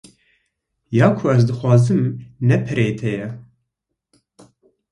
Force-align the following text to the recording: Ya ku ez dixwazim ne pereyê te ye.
Ya 0.97 1.07
ku 1.17 1.23
ez 1.33 1.41
dixwazim 1.47 2.03
ne 2.47 2.55
pereyê 2.65 2.93
te 2.99 3.09
ye. 3.17 3.27